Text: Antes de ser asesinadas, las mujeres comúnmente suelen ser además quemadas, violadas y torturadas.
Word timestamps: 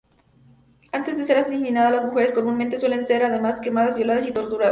Antes 0.91 1.19
de 1.19 1.25
ser 1.25 1.37
asesinadas, 1.37 1.91
las 1.91 2.05
mujeres 2.05 2.33
comúnmente 2.33 2.79
suelen 2.79 3.05
ser 3.05 3.23
además 3.23 3.59
quemadas, 3.61 3.95
violadas 3.95 4.25
y 4.25 4.33
torturadas. 4.33 4.59